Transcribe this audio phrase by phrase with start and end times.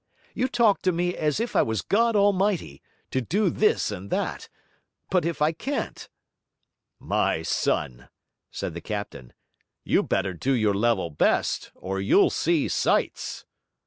[0.33, 4.49] 'You talk to me as if I was God Almighty, to do this and that!
[5.11, 6.09] But if I can't?'
[6.99, 8.09] 'My son,'
[8.49, 9.31] said the captain,
[9.83, 13.45] 'you better do your level best, or you'll see sights!'